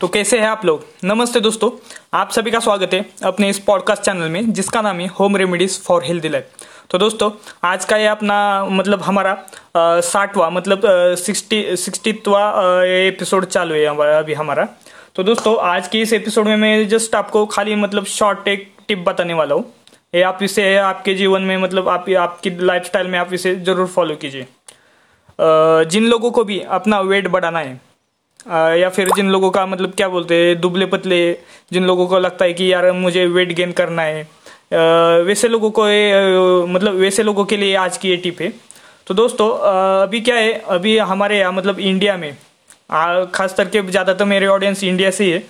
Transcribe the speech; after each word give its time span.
तो 0.00 0.08
कैसे 0.08 0.38
हैं 0.40 0.46
आप 0.48 0.64
लोग? 0.64 0.84
नमस्ते 1.04 1.40
दोस्तों, 1.40 1.70
आप 2.14 2.30
सभी 2.30 2.50
का 2.50 2.58
स्वागत 2.60 2.92
है 2.94 3.04
अपने 3.24 3.48
इस 3.50 3.58
पॉडकास्ट 3.58 4.02
चैनल 4.02 4.28
में, 4.28 4.52
जिसका 4.52 4.80
नाम 4.82 5.00
है 5.00 5.06
home 5.18 5.36
remedies 5.36 5.78
for 5.82 6.04
healthy 6.04 6.28
life 6.28 6.64
तो 6.90 6.98
दोस्तों, 6.98 7.30
आज 7.64 7.84
का 7.84 7.96
ये 7.96 8.06
अपना 8.06 8.38
मतलब 8.66 9.02
हमारा 9.02 9.36
साठवा 9.76 10.48
मतलब 10.50 10.82
सिक्सटी 11.16 11.76
सिक्सटीवा 11.76 12.40
एपिसोड 12.84 13.44
चालू 13.46 13.74
है 13.74 13.84
अभी 14.18 14.34
हमारा। 14.34 14.66
तो 15.16 15.22
दोस्तों, 15.22 15.56
आज 15.64 15.88
के 15.88 16.00
इस 16.00 16.12
एपिसोड 16.12 16.46
में 16.46 16.56
मैं 16.56 16.88
जस्ट 16.88 17.14
आपको 17.14 17.44
खाली 17.48 17.74
मतलब 17.76 18.04
शॉर्ट 18.06 18.48
एक 18.48 18.66
टिप 18.88 19.04
बताने 19.08 19.34
वाला 19.34 19.54
हूँ। 19.54 19.64
ये 20.14 20.22
आप 20.22 20.42
इसे, 20.42 20.76
आपके 20.78 21.14
जीवन 21.14 21.42
में 21.42 21.56
मतलब 21.58 21.88
आप, 21.88 22.10
आपकी 22.10 22.50
लाइफ 22.62 22.90
में 22.96 23.18
आप 23.18 23.34
इसे 23.34 23.54
ज़रूर 23.56 23.86
फॉलो 23.88 24.16
कीजिए। 24.16 24.46
जिन 25.84 26.06
लोगों 26.06 26.30
को 26.30 26.44
भी 26.44 26.60
अपना 26.70 27.00
वेट 27.02 27.28
बढ़ाना 27.28 27.58
है 27.58 27.80
या 28.46 28.88
फिर 28.90 29.08
जिन 29.16 29.30
लोगों 29.30 29.50
का 29.50 29.64
मतलब 29.66 29.92
क्या 29.94 30.08
बोलते 30.08 30.34
हैं 30.36 30.60
दुबले 30.60 30.86
पतले 30.88 31.20
जिन 31.72 31.84
लोगों 31.84 32.06
को 32.06 32.18
लगता 32.18 32.44
है 32.44 32.52
कि 32.52 32.72
यार 32.72 32.90
मुझे 32.94 33.26
वेट 33.28 33.52
गेन 33.54 33.72
करना 33.72 34.02
है 34.02 35.24
वैसे 35.24 35.48
लोगों 35.48 35.70
को 35.70 35.86
ए, 35.88 36.64
मतलब 36.68 36.94
वैसे 36.96 37.22
लोगों 37.22 37.44
के 37.44 37.56
लिए 37.56 37.74
आज 37.76 37.96
की 37.96 38.08
ये 38.08 38.16
टिप 38.18 38.40
है। 38.40 38.52
तो 39.06 39.14
दोस्तों 39.14 39.48
अभी 40.02 40.20
क्या 40.20 40.36
है 40.36 40.52
अभी 40.70 40.96
हमारे 41.00 41.38
यहाँ 41.38 41.52
मतलब 41.52 41.80
इंडिया 41.80 42.16
में 42.16 42.32
खास 43.34 43.54
करके 43.54 43.82
ज़्यादातर 43.82 44.24
मेरे 44.24 44.46
ऑडियंस 44.46 44.84
इंडिया 44.84 45.10
से 45.10 45.24
ही 45.24 45.30
है। 45.30 45.42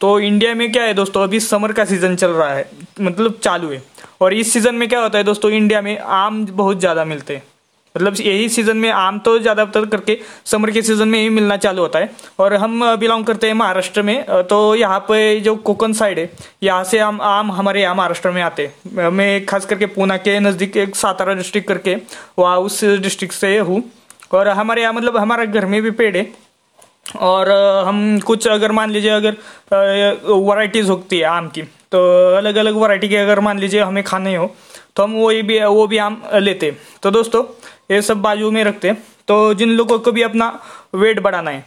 तो 0.00 0.18
इंडिया 0.20 0.54
में 0.54 0.70
क्या 0.72 0.82
है 0.82 0.94
दोस्तों 0.94 1.22
अभी 1.22 1.40
समर 1.40 1.72
का 1.72 1.84
सीज़न 1.84 2.16
चल 2.16 2.30
रहा 2.30 2.52
है 2.54 2.68
मतलब 3.00 3.38
चालू 3.42 3.70
है। 3.70 3.82
और 4.20 4.34
इस 4.34 4.52
सीज़न 4.52 4.74
में 4.74 4.88
क्या 4.88 5.00
होता 5.00 5.18
है 5.18 5.24
दोस्तों 5.24 5.50
इंडिया 5.52 5.80
में 5.82 5.98
आम 5.98 6.44
बहुत 6.46 6.80
ज़्यादा 6.80 7.04
मिलते 7.04 7.34
हैं। 7.36 7.42
मतलब 7.96 8.14
यही 8.20 8.48
सीज़न 8.48 8.76
में 8.76 8.90
आम 8.90 9.18
तो 9.18 9.38
ज़्यादातर 9.38 9.86
करके 9.86 10.18
समर 10.46 10.70
के 10.70 10.82
सीज़न 10.82 11.08
में 11.08 11.18
ही 11.18 11.28
मिलना 11.30 11.56
चालू 11.58 11.82
होता 11.82 11.98
है। 11.98 12.10
और 12.38 12.54
हम 12.54 12.96
बिलोंग 12.96 13.24
करते 13.26 13.46
हैं 13.46 13.54
महाराष्ट्र 13.54 14.02
में 14.02 14.24
तो 14.48 14.74
यहाँ 14.74 14.98
पे 15.08 15.40
जो 15.40 15.54
कोकन 15.56 15.92
साइड 15.94 16.18
है, 16.18 16.30
यहाँ 16.62 16.84
से 16.84 16.98
हम, 16.98 17.20
आम 17.22 17.52
हमारे 17.52 17.82
यहाँ 17.82 17.94
महाराष्ट्र 17.94 18.30
में 18.30 18.42
आते 18.42 18.66
हैं। 18.66 19.10
मैं 19.10 19.44
खास 19.46 19.66
करके 19.66 19.86
पूना 19.88 20.16
के 20.18 20.38
नज़दीक 20.40 20.76
एक 20.78 20.96
सातारा 20.96 21.34
डिस्ट्रिक्ट 21.34 21.68
करके, 21.68 21.96
वहाँ 22.38 22.58
उस 22.60 22.84
डिस्ट्रिक्ट 22.84 23.34
से 23.34 23.58
हूँ। 23.60 23.82
और 24.32 24.48
हमारे 24.50 24.82
यहाँ 24.82 24.92
मतलब 24.94 25.16
हमारा 25.16 25.44
घर 25.44 25.66
में 25.66 25.80
भी 25.82 25.90
पेड़ 25.92 26.16
है। 26.16 26.26
और 27.22 27.50
हम 27.86 28.18
कुछ 28.20 28.46
अगर 28.48 28.72
मान 28.72 28.90
लीजिए 28.90 29.10
अगर 29.12 29.36
वैरायटीज 29.72 30.88
होती 30.90 31.18
है 31.18 31.24
आम 31.26 31.48
की 31.48 31.62
तो 31.92 31.98
अलग 32.36 32.56
अलग 32.56 32.76
वैरायटी 32.76 33.08
के 33.08 33.16
अगर 33.16 33.40
मान 33.40 33.58
लीजिए 33.58 33.80
हमें 33.82 34.02
खाने 34.04 34.34
हो 34.36 34.54
तो 34.96 35.02
हम 35.02 35.14
वही 35.14 35.42
भी, 35.42 35.58
वो 35.60 35.86
भी 35.86 35.98
आम 35.98 36.20
लेते 36.34 36.70
तो 37.02 37.10
दोस्तों, 37.10 37.44
ये 37.90 38.00
सब 38.02 38.20
बाजू 38.22 38.50
में 38.50 38.62
रखते 38.64 38.88
हैं। 38.88 39.02
तो 39.28 39.54
जिन 39.54 39.70
लोगों 39.70 39.98
को 39.98 40.12
भी 40.12 40.22
अपना 40.22 40.48
वेट 40.94 41.20
बढ़ाना 41.20 41.50
है 41.50 41.64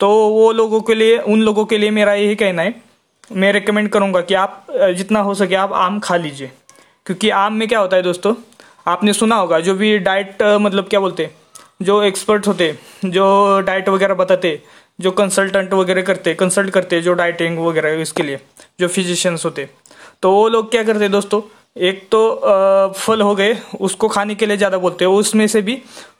तो 0.00 0.08
वो 0.08 0.50
लोगों 0.52 0.80
के 0.80 0.94
लिए, 0.94 1.18
उन 1.18 1.42
लोगों 1.42 1.64
के 1.64 1.78
लिए 1.78 1.90
मेरा 1.90 2.12
यही 2.14 2.34
कहना 2.36 2.62
है। 2.62 2.74
मैं 3.30 3.52
रिकमेंड 3.52 3.88
करूँगा 3.88 4.20
कि 4.20 4.34
आप, 4.34 4.66
जितना 4.72 5.20
हो 5.20 5.34
सके 5.34 5.54
आप 5.56 5.72
आम 5.74 5.98
खा 6.00 6.16
लीजिए। 6.16 6.50
क्योंकि 7.06 7.30
आम 7.30 7.54
में 7.54 7.66
क्या 7.68 7.78
होता 7.78 7.96
है 7.96 8.02
दोस्तों, 8.02 8.34
आपने 8.86 9.12
सुना 9.12 9.36
होगा, 9.36 9.58
जो 9.60 9.74
भी 9.74 9.98
डाइट 9.98 10.42
मतलब 10.42 10.88
क्या 10.88 11.00
बोलते 11.00 11.30
जो 11.82 12.02
एक्सपर्ट 12.02 12.46
होते, 12.46 12.74
जो 13.06 13.60
डाइट 13.60 13.88
वगैरह 13.88 14.14
बताते, 14.14 14.60
जो 14.98 15.10
कंसल्टेंट 15.10 15.72
वगैरह 15.74 16.02
करते 16.02 16.34
कंसल्ट 16.34 16.70
करते, 16.70 17.00
जो 17.00 17.12
डाइटिंग 17.14 17.58
वगैरह 17.58 18.00
इसके 18.02 18.22
लिए, 18.22 18.40
जो 18.80 18.88
फिजिशियंस 18.88 19.44
होते। 19.44 19.68
तो 20.22 20.30
वो 20.32 20.48
लोग 20.48 20.70
क्या 20.70 20.82
करते 20.84 21.08
दोस्तों 21.08 21.40
एक 21.76 22.02
तो 22.12 22.92
फल 22.96 23.20
हो 23.20 23.34
गए, 23.34 23.56
उसको 23.80 24.08
खाने 24.08 24.34
के 24.34 24.46
लिए 24.46 24.56
ज़्यादा 24.56 24.78
बोलते 24.78 25.04
हैं। 25.04 25.12
उसमें 25.12 25.46
से 25.48 25.62
भी 25.62 25.78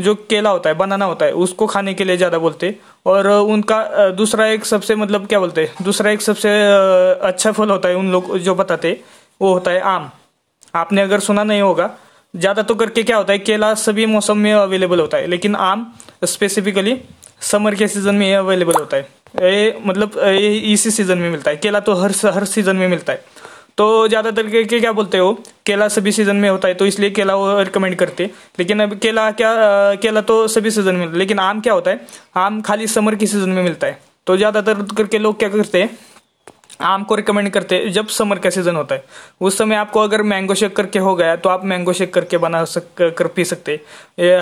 जो 0.00 0.14
केला 0.30 0.50
होता 0.50 0.70
है, 0.70 0.76
बनाना 0.76 1.04
होता 1.04 1.26
है, 1.26 1.32
उसको 1.34 1.66
खाने 1.66 1.94
के 1.94 2.04
लिए 2.04 2.16
ज़्यादा 2.16 2.38
बोलते 2.38 2.74
और 3.06 3.28
उनका 3.28 4.10
दूसरा 4.12 4.46
एक 4.48 4.64
सबसे 4.64 4.94
मतलब 4.96 5.26
क्या 5.26 5.38
बोलते 5.40 5.60
हैं? 5.60 5.84
दूसरा 5.84 6.10
एक 6.10 6.22
सबसे 6.22 6.50
अच्छा 7.22 7.52
फल 7.52 7.70
होता 7.70 7.88
है, 7.88 7.94
उन 7.96 8.10
लोग 8.12 8.36
जो 8.38 8.54
बताते 8.54 9.00
वो 9.40 9.52
होता 9.52 9.70
है 9.70 9.80
आम। 9.82 10.10
आपने 10.74 11.02
अगर 11.02 11.20
सुना 11.20 11.44
नहीं 11.44 11.62
होगा, 11.62 11.90
ज़्यादा 12.34 12.62
तो 12.62 12.74
करके 12.74 13.02
क्या 13.02 13.16
होता 13.16 13.32
है, 13.32 13.38
केला 13.40 13.72
सभी 13.76 14.06
मौसम 14.06 14.38
में 14.38 14.52
अवेलेबल 14.52 15.00
होता 15.00 15.16
है, 15.16 15.26
लेकिन 15.26 15.56
आम 15.56 15.92
स्पेसिफिकली 16.24 16.96
समर 17.42 17.74
के 17.74 17.88
सीज़न 17.88 18.14
में 18.14 18.34
अवेलेबल 18.36 18.74
होता 18.74 18.96
है। 18.96 19.08
ये 19.44 19.78
मतलब 19.84 20.18
इसी 20.18 20.90
सीज़न 20.90 21.18
में 21.18 21.30
मिलता 21.30 21.50
है। 21.50 21.56
केला 21.56 21.80
तो 21.80 21.94
हर 21.94 22.12
हर 22.26 22.44
सीज़न 22.46 22.76
में 22.76 22.86
मिलता 22.88 23.12
है। 23.12 23.24
तो 23.80 24.08
ज़्यादातर 24.08 24.48
के, 24.48 24.64
क्या 24.70 24.90
बोलते 24.92 25.18
हो? 25.18 25.32
केला 25.66 25.86
सभी 25.88 26.12
सीज़न 26.12 26.36
में 26.36 26.48
होता 26.48 26.68
है 26.68 26.74
तो 26.74 26.86
इसलिए 26.86 27.10
केला 27.10 27.34
वो 27.34 27.58
रिकमेंड 27.58 27.94
करते। 27.96 28.24
लेकिन 28.58 28.80
अब 28.82 28.92
केला 29.02 29.30
क्या 29.32 29.52
केला 30.02 30.20
तो 30.22 30.46
सभी 30.48 30.70
सीज़न 30.70 30.94
में 30.94 31.12
लेकिन 31.14 31.38
आम 31.38 31.60
क्या 31.60 31.72
होता 31.72 31.90
है? 31.90 32.06
आम 32.36 32.60
खाली 32.62 32.86
समर 32.88 33.14
के 33.14 33.26
सीज़न 33.26 33.48
में 33.48 33.62
मिलता 33.62 33.86
है। 33.86 33.98
तो 34.26 34.36
ज़्यादातर 34.36 34.82
करके 34.96 35.18
लोग 35.18 35.38
क्या 35.38 35.48
करते 35.48 35.82
हैं? 35.82 35.90
आम 36.82 37.04
को 37.04 37.14
रिकमेंड 37.14 37.48
करते 37.50 37.76
हैं 37.76 37.90
जब 37.92 38.06
समर 38.08 38.38
का 38.38 38.50
सीज़न 38.50 38.76
होता 38.76 38.94
है। 38.94 39.04
उस 39.40 39.58
समय 39.58 39.76
आपको 39.76 40.00
अगर 40.00 40.22
मैंगो 40.24 40.54
शेक 40.54 40.76
करके 40.76 40.98
हो 40.98 41.14
गया 41.16 41.36
तो 41.36 41.48
आप 41.48 41.64
मैंगो 41.64 41.92
शेक 41.92 42.12
करके 42.14 42.38
बना 42.38 42.64
सक 42.66 43.02
कर 43.18 43.26
पी 43.28 43.44
सकते 43.46 43.80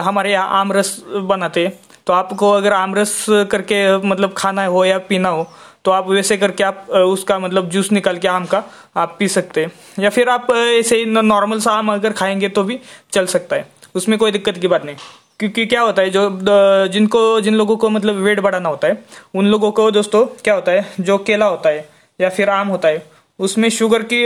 हमारे 0.01 0.33
यहाँ 0.33 0.61
आम 0.61 0.73
रस 0.73 0.97
बनाते 1.09 1.67
तो 2.07 2.13
आपको 2.13 2.51
अगर 2.53 2.73
आम 2.73 2.95
रस 2.95 3.25
करके 3.51 3.81
मतलब 3.99 4.35
खाना 4.37 4.65
हो 4.67 4.85
या 4.85 4.99
पीना 5.09 5.29
हो 5.29 5.49
तो 5.89 5.93
आप 5.93 6.09
वैसे 6.09 6.37
करके 6.37 6.65
आप 6.65 6.89
उसका 6.91 7.39
मतलब 7.39 7.69
जूस 7.71 7.91
निकाल 7.93 8.17
के 8.19 8.29
आम 8.29 8.47
का 8.47 8.63
आप 8.97 9.15
पी 9.19 9.29
सकते 9.29 9.61
हैं। 9.61 9.71
या 9.99 10.11
फिर 10.11 10.29
आप 10.29 10.51
ऐसे 10.53 11.05
नॉर्मल 11.07 11.61
सा 11.61 11.73
आम 11.73 11.93
अगर 11.93 12.13
खाएँगे 12.13 12.49
तो 12.49 12.63
भी 12.63 12.79
चल 13.13 13.27
सकता 13.27 13.57
है। 13.57 13.69
उसमें 13.95 14.19
कोई 14.19 14.33
दिक्कत 14.33 14.59
की 14.59 14.69
बात 14.69 14.85
नहीं। 14.85 14.97
क्योंकि 15.39 15.65
क्या 15.67 15.81
होता 15.81 16.03
है, 16.03 16.11
जो 16.11 16.89
जिनको, 16.89 17.41
जिन 17.41 17.55
लोगों 17.55 17.77
को 17.77 17.91
मतलब 17.91 18.17
वेट 18.17 18.41
बढ़ाना 18.41 18.69
होता 18.69 18.89
है, 18.89 19.03
उन 19.35 19.47
लोगों 19.47 19.71
को 19.73 19.91
दोस्तों 19.91 20.25
क्या 20.45 20.55
होता 20.55 20.73
है, 20.73 20.87
जो 21.01 21.19
केला 21.21 21.47
होता 21.47 21.69
है 21.69 21.89
या 22.21 22.29
फिर 22.29 22.51
आम 22.51 22.69
होता 22.69 22.89
है, 22.89 23.03
उसमें 23.39 23.69
शुगर 23.71 24.03
की 24.13 24.25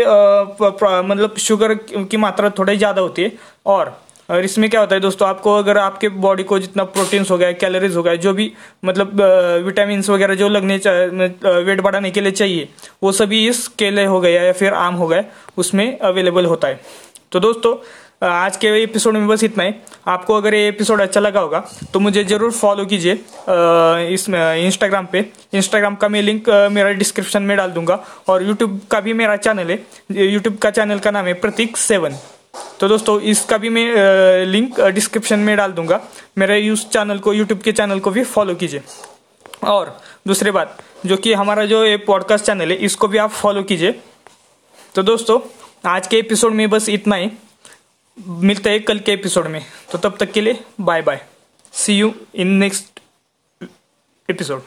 मतलब 1.04 1.36
शुगर 1.38 1.74
की 1.84 2.16
मात्रा 2.16 2.50
थोड़ी 2.50 2.76
ज़्यादा 2.76 3.02
होती 3.02 3.22
है 3.22 3.32
और 3.66 3.98
और 4.28 4.44
इसमें 4.44 4.68
क्या 4.70 4.80
होता 4.80 4.94
है 4.94 5.00
दोस्तों, 5.00 5.28
आपको 5.28 5.54
अगर 5.54 5.78
आपके 5.78 6.08
बॉडी 6.08 6.42
को 6.44 6.58
जितना 6.58 6.84
प्रोटीन्स 6.86 7.30
हो 7.30 7.38
गया 7.38 7.52
कैलोरीज 7.54 7.96
हो 7.96 8.02
गया 8.02 8.14
जो 8.16 8.32
भी 8.34 8.52
मतलब 8.84 9.20
विटामिन 9.64 10.02
वगैरह 10.08 10.34
जो 10.34 10.48
लगने 10.48 10.76
वेट 10.76 11.80
बढ़ाने 11.80 12.10
के 12.10 12.20
लिए 12.20 12.32
चाहिए, 12.32 12.68
वो 13.02 13.12
सभी 13.14 13.46
इस 13.48 13.66
केले 13.70 14.04
हो 14.06 14.20
गया 14.20 14.42
या 14.42 14.52
फिर 14.54 14.74
आम 14.74 14.94
हो 14.94 15.08
गए, 15.08 15.24
उसमें 15.58 15.98
अवेलेबल 16.00 16.46
होता 16.46 16.68
है। 16.68 16.80
तो 17.32 17.40
दोस्तों 17.40 17.76
आज 18.22 18.56
के 18.56 18.68
एपिसोड 18.82 19.14
में 19.14 19.26
बस 19.28 19.42
इतना 19.44 19.64
ही। 19.64 19.72
आपको 20.08 20.34
अगर 20.34 20.54
ये 20.54 20.66
एपिसोड 20.68 21.00
अच्छा 21.00 21.20
लगा 21.20 21.40
होगा 21.40 21.62
तो 21.92 22.00
मुझे 22.00 22.22
ज़रूर 22.24 22.50
फॉलो 22.52 22.84
कीजिए 22.86 23.12
इस 24.14 24.28
इंस्टाग्राम 24.28 25.06
पे। 25.12 25.24
इंस्टाग्राम 25.54 25.94
का 25.94 26.08
मैं 26.08 26.22
लिंक 26.22 26.48
मेरा 26.72 26.90
डिस्क्रिप्शन 26.92 27.42
में 27.42 27.56
डाल 27.56 27.70
दूँगा, 27.70 27.98
और 28.28 28.42
यूट्यूब 28.42 28.80
का 28.90 29.00
भी 29.00 29.12
मेरा 29.14 29.36
चैनल 29.38 29.70
है। 29.70 29.78
यूट्यूब 30.12 30.56
का 30.56 30.70
चैनल 30.70 30.98
का 30.98 31.10
नाम 31.10 31.26
है 31.26 31.34
प्रतीक 31.36 31.76
सेवन 31.76 32.16
तो 32.82 32.88
दोस्तों, 32.88 33.20
इसका 33.20 33.56
भी 33.58 33.68
मैं 33.68 34.46
लिंक 34.46 34.80
डिस्क्रिप्शन 34.80 35.38
में 35.38 35.56
डाल 35.56 35.72
दूँगा। 35.72 36.00
मेरे 36.38 36.58
यूज़ 36.58 36.84
चैनल 36.86 37.18
को 37.18 37.32
यूट्यूब 37.32 37.60
के 37.60 37.72
चैनल 37.72 38.00
को 38.00 38.10
भी 38.10 38.24
फॉलो 38.24 38.54
कीजिए। 38.54 38.82
और 39.64 40.00
दूसरी 40.26 40.50
बात, 40.50 40.82
जो 41.06 41.16
कि 41.16 41.32
हमारा 41.32 41.66
जो 41.66 41.84
ये 41.84 41.96
पॉडकास्ट 41.96 42.44
चैनल 42.44 42.70
है, 42.70 42.76
इसको 42.76 43.08
भी 43.08 43.18
आप 43.18 43.30
फॉलो 43.30 43.62
कीजिए। 43.62 43.92
तो 44.94 45.02
दोस्तों, 45.02 45.38
आज 45.90 46.06
के 46.06 46.18
एपिसोड 46.18 46.52
में 46.52 46.68
बस 46.70 46.88
इतना 46.88 47.16
ही। 47.16 47.30
मिलते 48.18 48.70
हैं 48.70 48.82
कल 48.82 48.98
के 48.98 49.12
एपिसोड 49.12 49.46
में। 49.46 49.64
तो 49.92 49.98
तब 49.98 50.16
तक 50.20 50.32
के 50.32 50.40
लिए 50.40 50.58
bye 50.80 51.02
bye 51.02 51.24
see 51.72 51.98
you 51.98 52.14
in 52.34 52.48
next 52.48 53.00
episode 54.28 54.62